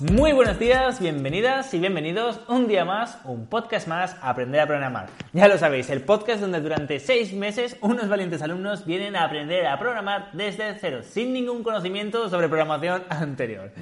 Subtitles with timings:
[0.00, 5.08] Muy buenos días, bienvenidas y bienvenidos un día más, un podcast más, Aprender a Programar.
[5.32, 9.66] Ya lo sabéis, el podcast donde durante seis meses unos valientes alumnos vienen a aprender
[9.66, 13.72] a programar desde cero, sin ningún conocimiento sobre programación anterior.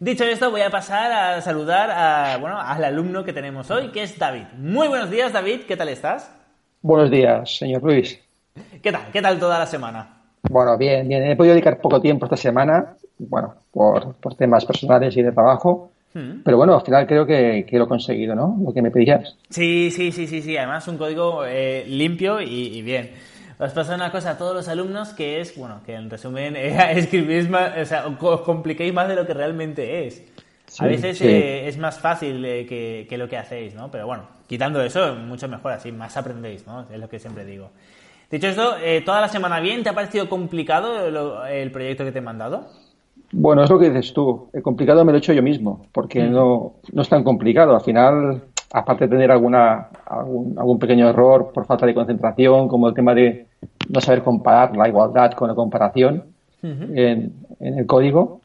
[0.00, 4.02] Dicho esto, voy a pasar a saludar a, bueno, al alumno que tenemos hoy, que
[4.02, 4.46] es David.
[4.58, 6.32] Muy buenos días, David, ¿qué tal estás?
[6.82, 8.20] Buenos días, señor Luis.
[8.82, 9.02] ¿Qué tal?
[9.12, 10.19] ¿Qué tal toda la semana?
[10.50, 11.22] Bueno, bien, bien.
[11.24, 15.92] He podido dedicar poco tiempo esta semana, bueno, por, temas personales y de trabajo.
[16.12, 16.42] Hmm.
[16.44, 18.58] Pero bueno, al final creo que, lo he conseguido, ¿no?
[18.60, 19.36] Lo que me pedías.
[19.48, 20.56] Sí, sí, sí, sí, sí.
[20.56, 23.10] Además, un código eh, limpio y, bien.
[23.60, 26.76] Os pasa una cosa a todos los alumnos que es, bueno, que en resumen, eh,
[26.98, 30.24] escribís más, o sea, os compliquéis más de lo que realmente es.
[30.80, 33.88] a veces eh, es más fácil que, que, lo que hacéis, ¿no?
[33.90, 36.86] Pero bueno, quitando eso, mucho mejor, así más aprendéis, ¿no?
[36.90, 37.70] Es lo que siempre digo.
[38.30, 39.82] Dicho esto, eh, ¿toda la semana bien?
[39.82, 41.04] ¿Te ha parecido complicado
[41.48, 42.68] el proyecto que te he mandado?
[43.32, 44.48] Bueno, es lo que dices tú.
[44.52, 46.32] El complicado me lo he hecho yo mismo, porque mm.
[46.32, 47.74] no, no es tan complicado.
[47.74, 52.94] Al final, aparte de tener alguna, algún, pequeño error por falta de concentración, como el
[52.94, 53.46] tema de
[53.88, 56.24] no saber comparar la igualdad con la comparación
[56.62, 58.40] en, el código,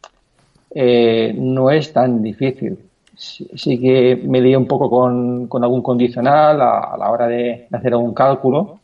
[0.73, 2.77] eh, no es tan difícil.
[3.15, 7.93] Sí, que me lié un poco con, con algún condicional a, la hora de hacer
[7.93, 8.79] algún cálculo,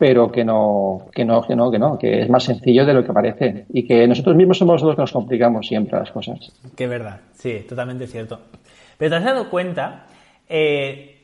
[0.00, 3.04] pero que no, que no, que no, que no, que es más sencillo de lo
[3.04, 6.38] que parece y que nosotros mismos somos los que nos complicamos siempre las cosas.
[6.74, 8.40] Que verdad, sí, totalmente cierto.
[8.96, 10.06] Pero te has dado cuenta
[10.48, 11.18] eh,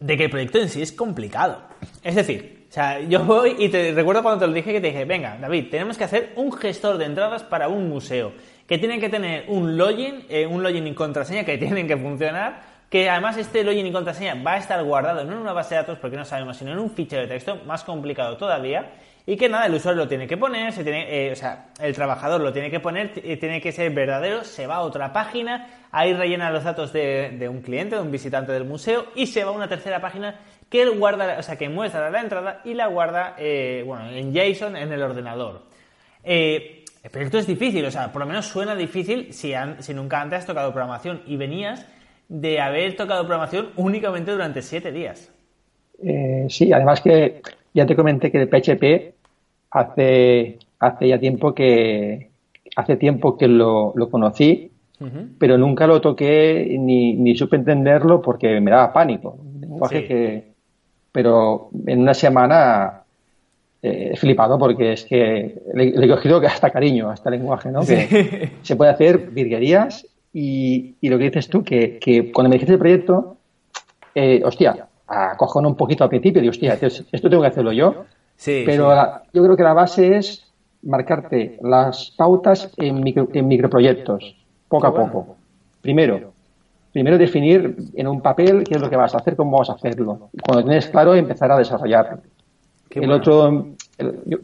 [0.00, 1.58] de que el proyecto en sí es complicado.
[2.02, 4.86] Es decir, o sea, yo voy y te recuerdo cuando te lo dije que te
[4.86, 8.32] dije, venga, David, tenemos que hacer un gestor de entradas para un museo,
[8.66, 12.71] que tiene que tener un login, eh, un login y contraseña que tienen que funcionar
[12.92, 15.80] que además este login y contraseña va a estar guardado no en una base de
[15.80, 18.92] datos porque no sabemos, sino en un fichero de texto más complicado todavía
[19.24, 21.94] y que nada, el usuario lo tiene que poner, se tiene, eh, o sea, el
[21.94, 26.12] trabajador lo tiene que poner, tiene que ser verdadero, se va a otra página, ahí
[26.12, 29.54] rellena los datos de, un cliente, de un visitante del museo y se va a
[29.54, 33.36] una tercera página que él guarda, o sea, que muestra la entrada y la guarda,
[33.38, 35.62] eh, bueno, en JSON en el ordenador.
[36.22, 40.20] Eh, el proyecto es difícil, o sea, por lo menos suena difícil si, si nunca
[40.20, 41.86] antes has tocado programación y venías
[42.32, 45.30] de haber tocado programación únicamente durante siete días.
[46.02, 47.42] Eh, sí, además que
[47.74, 49.14] ya te comenté que el PHP
[49.70, 52.30] hace, hace ya tiempo que
[52.74, 54.70] hace tiempo que lo, conocí,
[55.38, 59.36] pero nunca lo toqué ni, ni, supe entenderlo porque me daba pánico.
[59.90, 60.52] que,
[61.12, 63.02] pero en una semana
[63.82, 67.84] eh, he flipado porque es que le, he cogido hasta cariño a este lenguaje, ¿no?
[67.84, 72.78] Que se puede hacer virguerías y, lo que dices tú, que, cuando me dijiste el
[72.78, 73.36] proyecto,
[74.14, 78.04] eh, hostia, acojona un poquito al principio, digo, hostia, esto tengo que hacerlo yo.
[78.36, 78.92] Sí, pero
[79.32, 80.46] yo creo que la base es
[80.82, 84.36] marcarte las pautas en, en microproyectos,
[84.68, 85.36] poco a poco.
[85.80, 86.32] Primero,
[86.92, 89.74] primero definir en un papel qué es lo que vas a hacer, cómo vas a
[89.74, 90.30] hacerlo.
[90.44, 92.22] Cuando tienes claro, empezar a desarrollarlo.
[92.90, 93.68] el otro,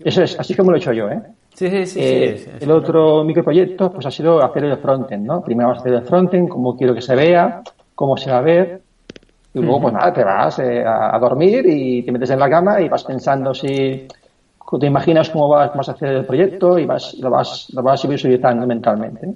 [0.04, 1.22] eso es así como lo he hecho yo, ¿eh?
[1.54, 2.00] Sí, sí, sí.
[2.00, 5.42] Eh, el otro microproyecto pues ha sido hacer el frontend, ¿no?
[5.42, 7.62] Primero vamos a hacer el frontend, cómo quiero que se vea,
[7.94, 8.80] cómo se va a ver,
[9.54, 12.80] y luego pues nada, te vas eh, a, dormir y te metes en la cama
[12.80, 14.06] y vas pensando si
[14.78, 18.66] te imaginas cómo vas, a hacer el proyecto y vas, lo vas, lo vas visualizando
[18.66, 19.28] mentalmente.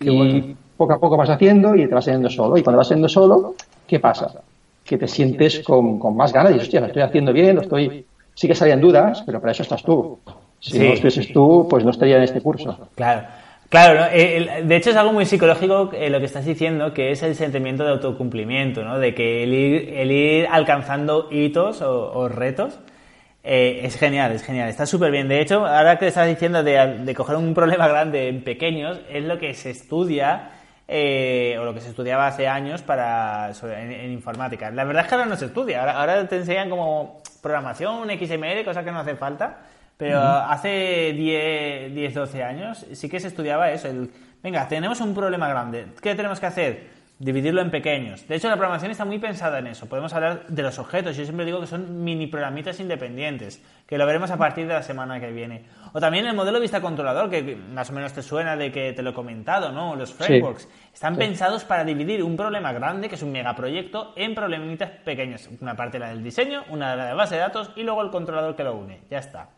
[0.00, 2.56] y poco a poco vas haciendo y te vas haciendo solo.
[2.56, 3.54] Y cuando vas haciendo solo,
[3.86, 4.32] ¿qué pasa?
[4.82, 7.62] Que te sientes con, con más ganas y dices, hostia, lo estoy haciendo bien, lo
[7.62, 8.06] estoy...
[8.32, 10.18] Sí que salían dudas, pero para eso estás tú.
[10.60, 12.88] Si no estuvieses tú, pues no estaría en este curso.
[12.94, 13.26] Claro.
[13.70, 17.22] Claro, eh, de hecho es algo muy psicológico eh, lo que estás diciendo, que es
[17.22, 18.98] el sentimiento de autocumplimiento, ¿no?
[18.98, 22.80] De que el ir, alcanzando hitos o, retos
[23.44, 25.28] eh, es genial, es genial, está súper bien.
[25.28, 29.38] De hecho, ahora que estás diciendo de, coger un problema grande en pequeños, es lo
[29.38, 30.50] que se estudia
[30.88, 34.72] eh, o lo que se estudiaba hace años para en, informática.
[34.72, 38.84] La verdad es que ahora no se estudia, ahora, te enseñan como programación, XML, cosas
[38.84, 39.58] que no hacen falta,
[40.00, 44.10] pero hace 10, 10, 12 años sí que se estudiaba eso, el,
[44.42, 47.00] venga, tenemos un problema grande, ¿qué tenemos que hacer?
[47.20, 48.26] dividirlo en pequeños.
[48.26, 49.86] De hecho, la programación está muy pensada en eso.
[49.86, 51.14] Podemos hablar de los objetos.
[51.18, 54.82] Yo siempre digo que son mini programitas independientes, que lo veremos a partir de la
[54.82, 55.66] semana que viene.
[55.92, 59.02] O también el modelo vista controlador, que más o menos te suena de que te
[59.02, 59.94] lo he comentado, ¿no?
[59.96, 60.66] Los frameworks.
[60.94, 65.46] Están pensados para dividir un problema grande, que es un megaproyecto, en problemitas pequeños.
[65.60, 68.10] Una parte la del diseño, una de la de base de datos y luego el
[68.10, 69.02] controlador que lo une.
[69.10, 69.50] Ya está.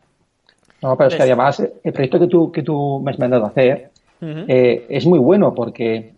[0.82, 3.48] No, pero es que además el proyecto que tú, que tú me has mandado a
[3.48, 3.90] hacer
[4.20, 6.14] eh, es muy bueno porque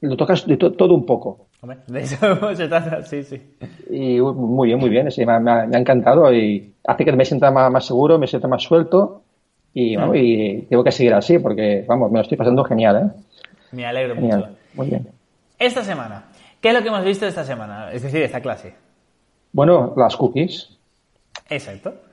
[0.00, 1.46] lo tocas de todo un poco.
[1.86, 2.16] De eso
[2.54, 3.40] se trata, sí, sí.
[3.90, 5.08] Y muy bien, muy bien.
[5.42, 9.22] me, ha, encantado y hace que me sienta más, seguro, me sienta más suelto
[9.74, 13.20] y, vamos, y tengo que seguir así porque, vamos, me lo estoy pasando genial, ¿eh?
[13.72, 14.48] Me alegro mucho.
[14.74, 15.08] Muy bien.
[15.58, 16.26] Esta semana,
[16.60, 17.92] ¿qué es lo que hemos visto esta semana?
[17.92, 18.74] Es decir, esta clase.
[19.52, 20.78] Bueno, las cookies.
[21.50, 22.07] Exacto.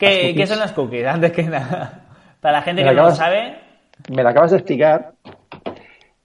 [0.00, 1.06] ¿Qué, ¿qué son las cookies?
[1.06, 2.06] Antes que nada.
[2.40, 3.58] Para la gente que no lo sabe.
[4.08, 5.12] Me la acabas de explicar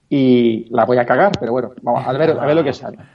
[0.08, 2.98] y la voy a cagar, pero bueno, vamos a ver, a ver lo que sale.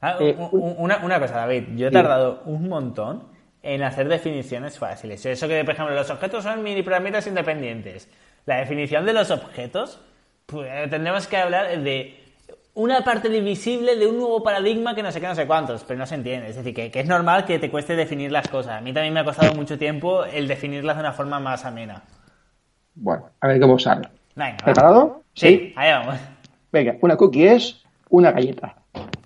[0.00, 3.24] Ah, eh, una, una, cosa, David, yo he tardado un montón
[3.64, 5.26] en hacer definiciones fáciles.
[5.26, 8.08] Eso que, por ejemplo, los objetos son mini parámetros independientes.
[8.46, 10.00] La definición de los objetos,
[10.46, 12.27] pues tendremos que hablar de
[12.78, 15.98] una parte divisible de un nuevo paradigma que no sé qué, no sé cuántos, pero
[15.98, 16.48] no se entiende.
[16.48, 18.78] Es decir, que, que, es normal que te cueste definir las cosas.
[18.78, 22.02] A mí también me ha costado mucho tiempo el definirlas de una forma más amena.
[22.94, 24.08] Bueno, a ver cómo sale.
[24.64, 25.24] ¿Preparado?
[25.34, 26.20] Sí, ahí vamos.
[26.70, 28.76] Venga, una cookie es una galleta.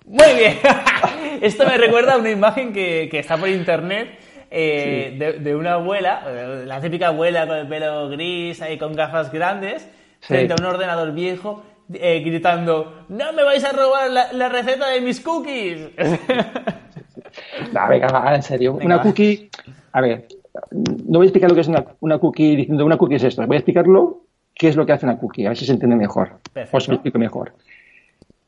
[0.07, 0.57] Muy bien.
[1.41, 4.17] Esto me recuerda a una imagen que, está por internet
[4.49, 6.23] eh, de, una abuela,
[6.65, 9.87] la típica abuela con el pelo gris, ahí con gafas grandes,
[10.21, 11.63] frente a un ordenador viejo,
[11.93, 15.89] eh, gritando: ¡No me vais a robar la, receta de mis cookies!
[17.73, 18.73] no, venga, en serio.
[18.81, 19.49] Una cookie.
[19.91, 20.27] A ver,
[20.71, 23.45] no voy a explicar lo que es una, una cookie diciendo una cookie es esto.
[23.45, 24.23] Voy a explicarlo
[24.55, 26.39] qué es lo que hace una cookie, a ver si se entiende mejor.
[26.71, 27.53] Os lo explico mejor.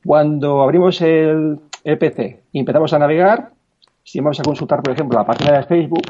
[0.06, 3.52] Cuando abrimos el, PC y empezamos a navegar,
[4.04, 6.04] si vamos a consultar, por ejemplo, la página de Facebook,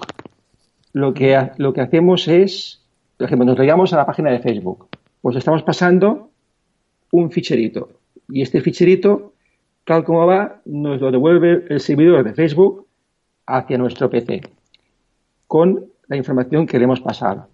[0.93, 2.81] lo que, lo que hacemos es,
[3.17, 4.87] por ejemplo, nos llegamos a la página de Facebook,
[5.21, 6.29] pues estamos pasando
[7.17, 7.89] un ficherito.
[8.29, 9.33] Y este ficherito,
[9.83, 12.87] tal como va, nos lo devuelve el servidor de Facebook
[13.45, 14.41] hacia nuestro PC
[15.47, 17.47] con la información que le hemos pasado.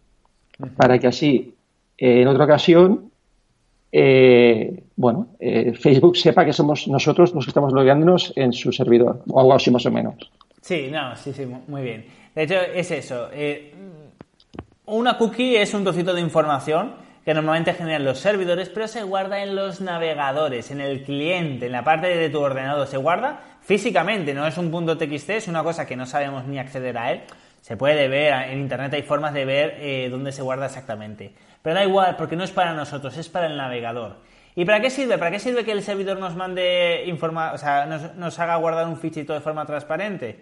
[0.77, 1.55] Para que así
[1.97, 3.11] en otra ocasión,
[3.91, 9.23] eh, bueno, eh, Facebook sepa que somos nosotros los que estamos logueándonos en su servidor,
[9.29, 10.15] o algo así más o menos.
[10.61, 12.05] Sí, no, sí, sí, muy bien.
[12.33, 13.29] De hecho, es eso.
[13.33, 13.73] Eh,
[14.85, 16.93] una cookie es un trocito de información
[17.23, 21.71] que normalmente generan los servidores, pero se guarda en los navegadores, en el cliente, en
[21.71, 22.88] la parte de tu ordenador.
[22.88, 26.59] Se guarda físicamente, no es un punto .txt, es una cosa que no sabemos ni
[26.59, 27.21] acceder a él.
[27.62, 31.33] Se puede ver, en internet hay formas de ver dónde se guarda exactamente.
[31.62, 34.18] Pero da igual, porque no es para nosotros, es para el navegador.
[34.56, 35.18] ¿Y para qué sirve?
[35.18, 38.97] ¿Para qué sirve que el servidor nos mande informa o sea, nos, haga guardar un
[38.97, 40.39] fichito de forma transparente?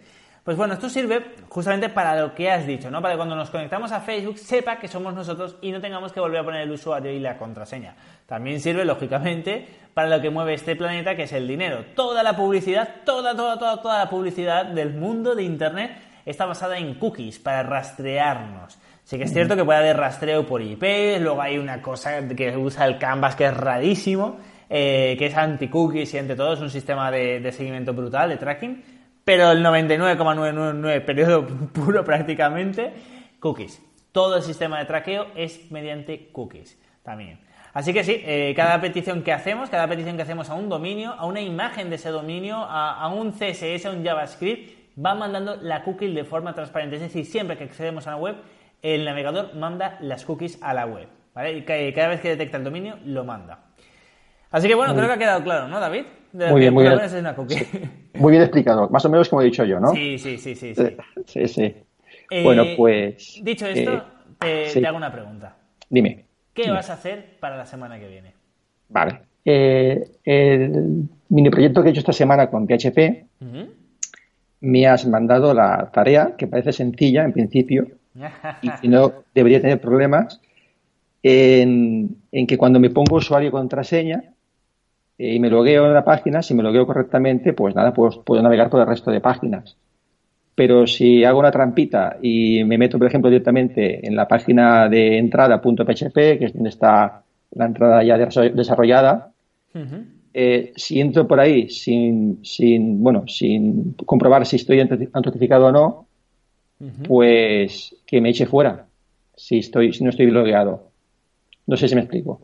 [0.50, 3.04] Pues bueno, esto sirve justamente para lo que has dicho, ¿no?
[3.04, 6.20] Para que cuando nos conectamos a Facebook sepa que somos nosotros y no tengamos que
[6.20, 7.96] volver a poner el usuario y la contraseña.
[8.26, 11.86] También sirve, lógicamente, para lo que mueve este planeta, que es el dinero.
[11.94, 15.92] Toda la publicidad, toda, toda, toda, toda la publicidad del mundo de Internet
[16.26, 18.80] está basada en cookies para rastrearnos.
[19.04, 20.82] Sí que es cierto que puede haber rastreo por IP,
[21.20, 26.14] luego hay una cosa que usa el Canvas que es rarísimo, eh, que es anti-cookies
[26.14, 28.99] y ante todo es un sistema de, seguimiento brutal, de tracking,
[29.30, 32.92] pero el 99,999 periodo puro prácticamente,
[33.40, 33.80] cookies.
[34.12, 37.40] Todo el sistema de traqueo es mediante cookies también.
[37.72, 41.14] Así que sí, eh, cada petición que hacemos, cada petición que hacemos a un dominio,
[41.14, 45.58] a una imagen de ese dominio, a, a un CSS, a un JavaScript, va mandando
[45.58, 46.96] la cookie de forma transparente.
[46.96, 48.36] Es decir, siempre que accedemos a la web,
[48.82, 51.08] el navegador manda las cookies a la web.
[51.36, 51.52] ¿vale?
[51.52, 53.60] Y cada vez que detecta el dominio, lo manda.
[54.50, 56.06] Así que bueno, creo que ha quedado claro, ¿no, David?
[56.34, 57.00] Muy bien, muy bien.
[58.16, 59.92] Muy bien explicado, más o menos como he dicho yo, ¿no?
[59.94, 60.74] Sí, sí, sí, sí.
[60.74, 60.86] Sí,
[61.26, 61.48] sí.
[61.48, 61.76] sí.
[62.32, 63.40] Eh, bueno, pues...
[63.44, 64.04] Dicho esto,
[64.46, 65.56] eh, te, hago una pregunta.
[65.90, 66.26] Dime.
[66.54, 68.34] ¿Qué vas a hacer para la semana que viene?
[68.90, 69.22] Vale.
[69.46, 73.26] Eh, el mini proyecto que he hecho esta semana con PHP,
[74.62, 77.88] me has mandado la tarea, que parece sencilla en principio,
[78.62, 80.42] y si no debería tener problemas
[81.24, 84.24] en, que cuando me pongo usuario y contraseña
[85.20, 88.42] eh, y me logueo en la página, si me logueo correctamente, pues nada, pues puedo
[88.42, 89.76] navegar por el resto de páginas.
[90.56, 95.18] Pero si hago una trampita y me meto, por ejemplo, directamente en la página de
[95.18, 99.32] entrada.php, que es donde está la entrada ya desarrollada,
[100.34, 106.08] eh, si entro por ahí sin, sin, bueno, sin comprobar si estoy autentificado o no,
[107.08, 108.86] pues que me eche fuera
[109.36, 110.92] si, estoy, si no estoy bloqueado.
[111.66, 112.42] No sé si me explico.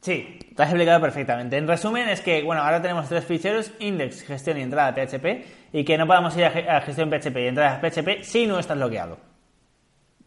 [0.00, 1.56] Sí, te has explicado perfectamente.
[1.56, 5.84] En resumen, es que, bueno, ahora tenemos tres ficheros, index, gestión y entrada PHP, y
[5.84, 9.16] que no podamos ir a, gestión PHP y entrada PHP si no estás bloqueado.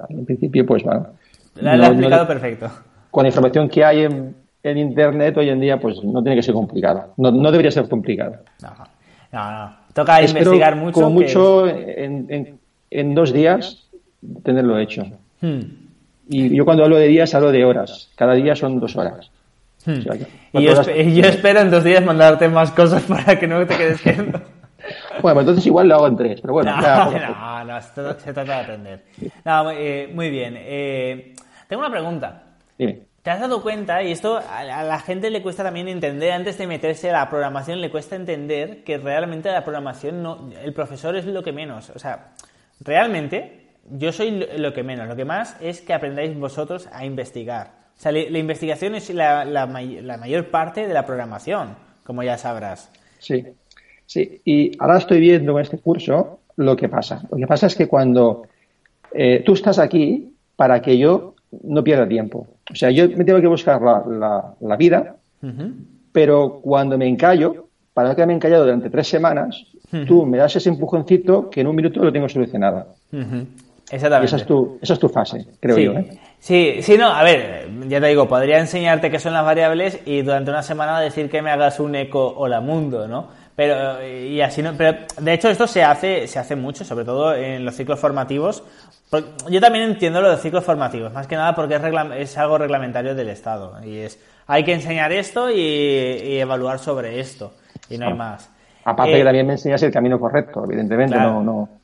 [0.10, 1.08] En principio, pues bueno.
[1.56, 2.72] Lo has explicado perfecto.
[3.12, 6.54] Con la información que hay en, Internet hoy en día, pues no tiene que ser
[6.54, 7.14] complicado.
[7.18, 8.36] No, debería ser complicado.
[9.32, 10.94] No, no, Toca investigar mucho.
[10.94, 13.88] Como mucho, en, dos días,
[14.44, 15.04] tenerlo hecho.
[15.42, 15.62] Hmm.
[16.28, 18.10] Y yo cuando hablo de días, hablo de horas.
[18.16, 19.32] Cada día son dos horas.
[19.86, 20.00] Hmm.
[20.54, 24.42] y yo, espero en dos días mandarte más cosas para que no te quedes quedando.
[25.22, 26.76] Bueno, entonces igual lo hago en tres, pero bueno.
[26.76, 29.06] No, no, no, se trata de aprender.
[29.44, 30.56] No, eh, muy bien.
[30.58, 31.36] Eh,
[31.68, 32.44] tengo una pregunta.
[32.78, 33.02] Dime.
[33.22, 36.66] ¿Te has dado cuenta, y esto a la gente le cuesta también entender, antes de
[36.66, 41.26] meterse a la programación, le cuesta entender que realmente la programación, no, el profesor es
[41.26, 41.90] lo que menos.
[41.90, 42.30] O sea,
[42.80, 45.08] realmente yo soy lo que menos.
[45.08, 47.79] Lo que más es que aprendáis vosotros a investigar.
[48.00, 51.76] O sea, la, investigación es la, la, mayor parte de la programación,
[52.06, 52.90] como ya sabrás.
[53.18, 53.44] Sí,
[54.06, 54.40] sí.
[54.46, 57.24] Y ahora estoy viendo en este curso lo que pasa.
[57.30, 58.44] Lo que pasa es que cuando
[59.12, 62.48] eh, tú estás aquí para que yo no pierda tiempo.
[62.72, 65.18] O sea, yo me tengo que buscar la, vida,
[66.14, 69.62] pero cuando me encallo, para no quedarme encallado durante tres semanas,
[70.08, 72.88] tú me das ese empujoncito que en un minuto lo tengo solucionado.
[73.92, 74.26] Exactamente.
[74.28, 75.92] Esa es tu, esa es tu fase, creo yo.
[75.94, 76.20] ¿eh?
[76.38, 80.22] Sí, sí, no, a ver, ya te digo, podría enseñarte qué son las variables y
[80.22, 83.28] durante una semana decir que me hagas un eco o la mundo, ¿no?
[83.56, 87.36] Pero, y así no, pero de hecho esto se hace, se hace mucho, sobre todo
[87.36, 88.64] en los ciclos formativos.
[89.50, 91.82] Yo también entiendo lo de ciclos formativos, más que nada porque es,
[92.20, 93.74] es algo reglamentario del Estado.
[93.84, 97.52] Y es, hay que enseñar esto y, evaluar sobre esto.
[97.90, 98.50] Y no hay más.
[98.86, 101.79] Aparte que eh, también me enseñas el camino correcto, evidentemente, no, no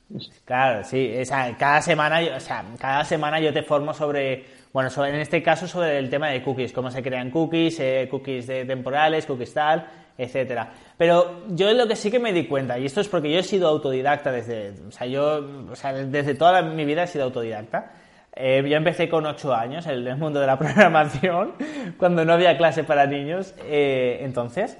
[0.45, 1.12] Claro, sí,
[1.57, 5.97] cada semana, o sea, cada semana yo te formo sobre, bueno, en este caso sobre
[5.97, 10.69] el tema de cookies, cómo se crean cookies, eh, cookies de temporales, cookies tal, etcétera.
[10.95, 13.43] Pero yo lo que sí que me di cuenta, y esto es porque yo he
[13.43, 17.91] sido autodidacta desde, o sea, yo, o sea, desde toda mi vida he sido autodidacta.
[18.35, 21.53] Eh, yo empecé con 8 años en el mundo de la programación,
[21.97, 24.77] cuando no había clase para niños, eh, entonces.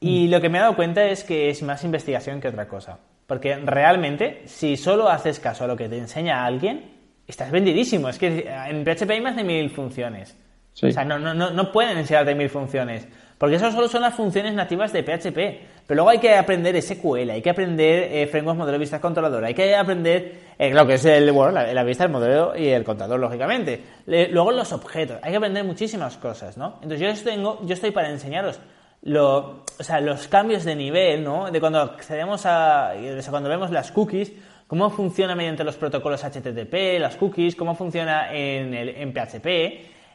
[0.00, 2.98] Y lo que me he dado cuenta es que es más investigación que otra cosa.
[3.28, 6.90] Porque realmente, si solo haces caso a lo que te enseña alguien,
[7.26, 8.08] estás vendidísimo.
[8.08, 10.34] Es que en PHP hay más de mil funciones.
[10.82, 13.06] O sea, no, no, no pueden enseñarte mil funciones.
[13.36, 15.36] Porque eso solo son las funciones nativas de PHP.
[15.86, 19.54] Pero luego hay que aprender SQL, hay que aprender eh, frameworks modelo vista controlador, hay
[19.54, 23.20] que aprender eh, lo que es el, bueno, la, vista, el modelo y el contador,
[23.20, 23.82] lógicamente.
[24.06, 26.78] luego los objetos, hay que aprender muchísimas cosas, ¿no?
[26.82, 28.58] Entonces yo, tengo, yo estoy para enseñaros
[29.02, 31.50] lo, o sea, los cambios de nivel, ¿no?
[31.50, 32.92] De cuando accedemos a,
[33.30, 34.32] cuando vemos las cookies,
[34.66, 39.46] cómo funciona mediante los protocolos HTTP, las cookies, cómo funciona en, el, en PHP.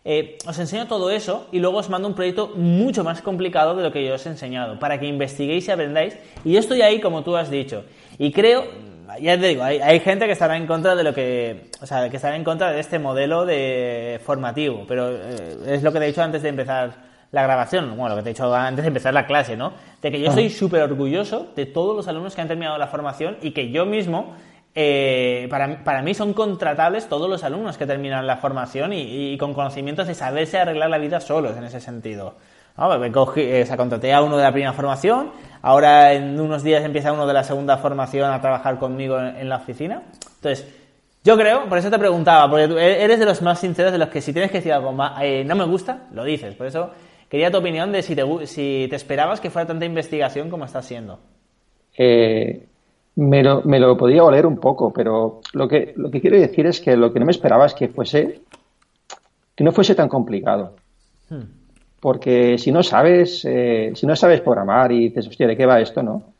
[0.05, 3.83] Eh, os enseño todo eso y luego os mando un proyecto mucho más complicado de
[3.83, 6.17] lo que yo os he enseñado, para que investiguéis y aprendáis.
[6.43, 7.85] Y yo estoy ahí, como tú has dicho.
[8.17, 8.65] Y creo,
[9.21, 12.17] ya te digo, hay, gente que estará en contra de lo que, o sea, que
[12.17, 16.21] estará en contra de este modelo de formativo, pero eh, es lo que he dicho
[16.21, 19.25] antes de empezar la grabación, bueno, lo que te he dicho antes de empezar la
[19.25, 19.73] clase, ¿no?
[19.99, 23.37] De que yo estoy súper orgulloso de todos los alumnos que han terminado la formación
[23.41, 24.35] y que yo mismo,
[24.75, 29.55] eh, para, para, mí son contratables todos los alumnos que terminan la formación y, con
[29.55, 32.35] conocimientos de saberse arreglar la vida solos en ese sentido.
[32.77, 32.99] ¿No?
[32.99, 35.31] Me cogí, eh, contraté a uno de la primera formación,
[35.63, 39.55] ahora en unos días empieza uno de la segunda formación a trabajar conmigo en, la
[39.55, 40.03] oficina.
[40.35, 40.67] Entonces,
[41.23, 44.09] yo creo, por eso te preguntaba, porque tú eres de los más sinceros de los
[44.09, 46.53] que si tienes que decir algo eh, no me gusta, lo dices.
[46.53, 46.91] Por eso
[47.33, 50.83] Quería tu opinión de si te, si te esperabas que fuera tanta investigación como está
[50.83, 51.17] siendo.
[51.97, 52.67] Eh,
[53.15, 56.67] me, lo, me lo podía oler un poco, pero lo que, lo que quiero decir
[56.67, 58.41] es que lo que no me esperaba es que fuese
[59.55, 60.75] que no fuese tan complicado.
[61.27, 61.45] Hmm.
[61.99, 65.81] Porque si no sabes, eh, si no sabes programar y dices, hostia, ¿de qué va
[65.81, 66.32] esto, no?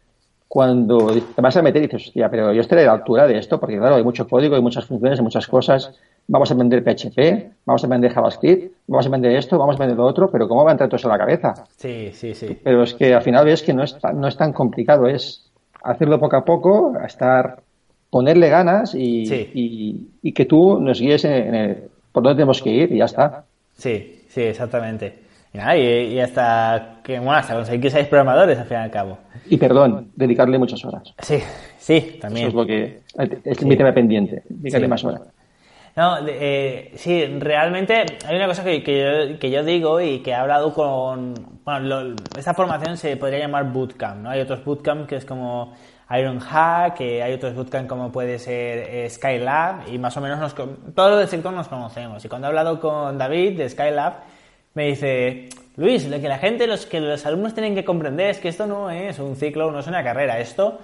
[0.54, 3.40] Cuando te vas a meter y dices, hostia, pero yo estaré a la altura de
[3.40, 5.92] esto, porque claro, hay mucho código, hay muchas funciones, hay muchas cosas
[6.28, 9.98] vamos a vender PHP, vamos a vender JavaScript, vamos a vender esto, vamos a vender
[9.98, 11.54] lo otro, pero ¿cómo va a entrar todo eso a la cabeza?
[11.78, 12.58] Sí, sí, sí.
[12.64, 15.52] Pero es que al final ves que no es, tan, no es tan complicado, es
[15.84, 17.62] hacerlo poco a poco, estar,
[18.10, 19.24] ponerle ganas y,
[20.22, 21.78] y, que tú nos guíes en, el,
[22.12, 23.46] por dónde tenemos que ir y ya está.
[23.76, 25.23] Sí, sí, exactamente.
[25.54, 29.20] Y, hasta que bueno, hasta conseguir que seáis programadores al fin y al cabo.
[29.46, 31.14] Y perdón, dedicarle muchas horas.
[31.20, 31.40] Sí,
[31.78, 32.48] sí, también.
[32.48, 33.02] Eso es lo que
[33.44, 35.22] es mi tema pendiente, dedicarle más horas.
[35.96, 40.74] No, eh, sí, realmente hay una cosa que, que, yo, digo y que he hablado
[40.74, 41.36] con...
[41.64, 44.32] Bueno, esta formación se podría llamar bootcamp, ¿no?
[44.32, 45.76] Hay otros bootcamp que es como
[46.18, 50.40] Iron Hack, que hay otros bootcamp como puede ser eh, Skylab y más o menos
[50.40, 50.56] nos,
[50.96, 52.26] todo el sector nos conocemos.
[52.26, 54.14] Y cuando he hablado con David de Skylab,
[54.74, 58.40] me dice, Luis, lo que la gente, los que los alumnos tienen que comprender es
[58.40, 60.80] que esto no es un ciclo, no es una carrera, esto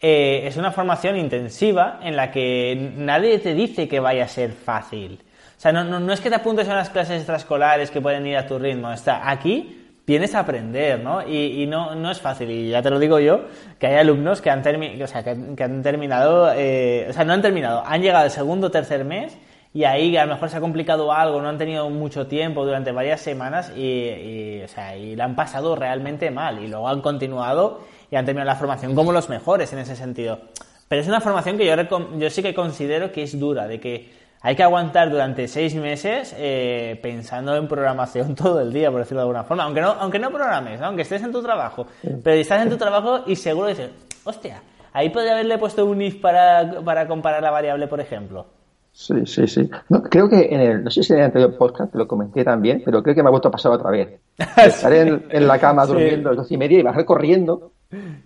[0.00, 4.52] eh, es una formación intensiva en la que nadie te dice que vaya a ser
[4.52, 5.20] fácil.
[5.56, 8.36] O sea, no, no, es que te apuntes a unas clases extraescolares que pueden ir
[8.36, 8.92] a tu ritmo.
[8.92, 11.26] Está aquí vienes a aprender, ¿no?
[11.26, 13.46] Y, no, no, es fácil, y ya te lo digo yo,
[13.78, 17.42] que hay alumnos que han, o sea, que, han terminado, eh, o sea, no han
[17.42, 19.36] terminado, han llegado el segundo o tercer mes
[19.74, 22.92] y ahí a lo mejor se ha complicado algo, no han tenido mucho tiempo durante
[22.92, 27.02] varias semanas y, y, o sea, y la han pasado realmente mal y luego han
[27.02, 30.38] continuado y han terminado la formación como los mejores en ese sentido.
[30.86, 31.74] Pero es una formación que yo,
[32.16, 34.12] yo sí que considero que es dura, de que
[34.42, 39.22] hay que aguantar durante seis meses eh, pensando en programación todo el día, por decirlo
[39.22, 39.64] de alguna forma.
[39.64, 41.88] Aunque no, aunque no programes, aunque estés en tu trabajo.
[42.22, 43.90] Pero estás en tu trabajo y seguro dices,
[44.22, 44.62] hostia,
[44.92, 48.46] ahí podría haberle puesto un if para, para comparar la variable, por ejemplo.
[48.96, 49.68] Sí, sí, sí.
[50.08, 53.02] creo que en el, no sé si en el anterior podcast lo comenté también, pero
[53.02, 54.20] creo que me ha vuelto a pasar otra vez.
[54.56, 57.72] Estaré en, la cama durmiendo a las doce y media y bajar corriendo.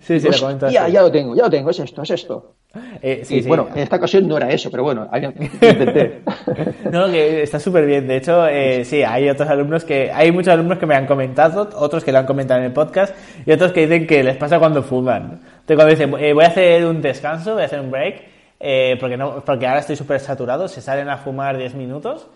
[0.01, 2.53] Sí, sí, lo Ya, ya lo tengo, ya lo tengo, es esto, es esto.
[3.01, 3.49] Eh, sí, sí.
[3.49, 6.21] Bueno, en esta ocasión no era eso, pero bueno, intenté.
[6.93, 8.07] no, que está súper bien.
[8.07, 11.71] De hecho, eh, sí, hay otros alumnos que, hay muchos alumnos que me han comentado,
[11.77, 13.15] otros que lo han comentado en el podcast
[13.47, 15.41] y otros que dicen que les pasa cuando fuman.
[15.61, 18.97] Entonces, cuando dicen, eh, voy a hacer un descanso, voy a hacer un break, eh,
[18.99, 22.29] porque, no, porque ahora estoy súper saturado, se salen a fumar 10 minutos.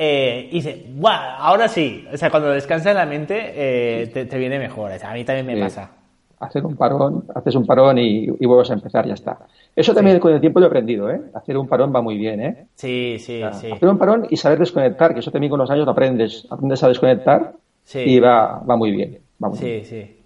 [0.00, 1.34] Eh, y dice, ¡guau!
[1.38, 2.06] Ahora sí.
[2.12, 4.92] O sea, cuando descansa la mente, eh, te, viene mejor.
[4.92, 5.90] a mí también me pasa.
[6.38, 9.38] Hacer un parón, haces un parón y, vuelves a empezar, ya está.
[9.74, 11.20] Eso también con el tiempo lo he aprendido, ¿eh?
[11.34, 12.66] Hacer un parón va muy bien, ¿eh?
[12.76, 13.72] Sí, sí, sí.
[13.72, 16.46] Hacer un parón y saber desconectar, que eso también con los años lo aprendes.
[16.48, 17.54] Aprendes a desconectar
[17.92, 19.18] y va, va muy bien.
[19.54, 20.16] sí, sí.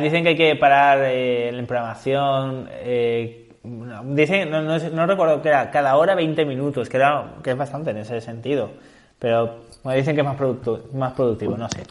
[0.00, 5.70] dicen que hay que parar eh, la programación, eh, dicen, no, no, recuerdo que era
[5.70, 8.70] cada hora 20 minutos, que, era, que es bastante en ese sentido.
[9.18, 11.82] Pero me dicen que es más, producto, más productivo, no sé.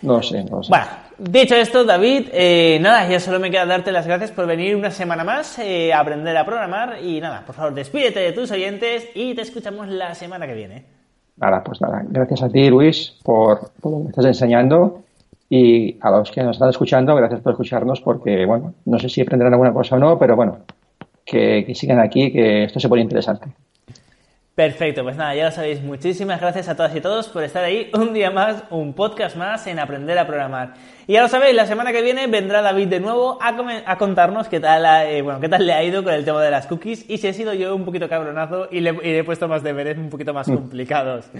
[0.00, 0.70] No, sé, no sé.
[0.70, 0.86] Bueno,
[1.18, 4.90] dicho esto, David, eh, nada, ya solo me queda darte las gracias por venir una
[4.90, 6.98] semana más eh, a aprender a programar.
[7.02, 10.84] Y nada, por favor, despídete de tus oyentes y te escuchamos la semana que viene.
[11.36, 15.02] Nada, pues nada, gracias a ti, Luis, por, por lo que me estás enseñando.
[15.50, 19.20] Y a los que nos están escuchando, gracias por escucharnos, porque, bueno, no sé si
[19.20, 20.60] aprenderán alguna cosa o no, pero bueno,
[21.24, 23.46] que, sigan aquí, que esto se pone interesante.
[24.54, 25.80] Perfecto, pues nada, ya lo sabéis.
[25.80, 29.66] Muchísimas gracias a todas y todos por estar ahí un día más, un podcast más
[29.66, 30.74] en Aprender a Programar.
[31.06, 34.60] Y ya lo sabéis, la semana que viene vendrá David de nuevo a, contarnos qué
[34.60, 37.16] tal, eh, bueno, qué tal le ha ido con el tema de las cookies y
[37.16, 40.34] si he sido yo un poquito cabronazo y le, he puesto más deberes un poquito
[40.34, 40.54] más mm.
[40.54, 41.30] complicados.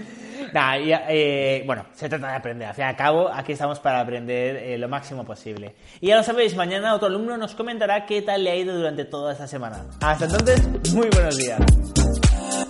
[0.51, 2.67] Nada, eh, bueno, se trata de aprender.
[2.67, 5.75] Al fin y al cabo, aquí estamos para aprender eh, lo máximo posible.
[6.01, 9.05] Y ya lo sabéis, mañana otro alumno nos comentará qué tal le ha ido durante
[9.05, 9.85] toda esta semana.
[10.01, 11.61] Hasta entonces, muy buenos días.